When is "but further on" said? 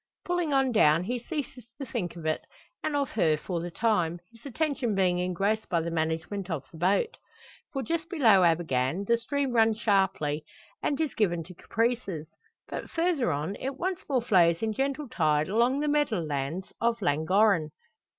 12.67-13.55